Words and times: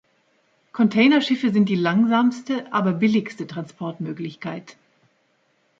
Containerschiffe 0.71 1.51
sind 1.53 1.69
die 1.69 1.75
langsamste 1.75 2.73
aber 2.73 2.93
billigste 2.93 3.45
Transportmöglichkeit. 3.45 4.75